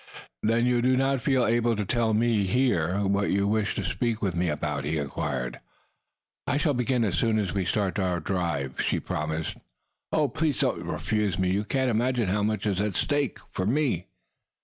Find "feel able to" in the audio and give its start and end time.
1.21-1.85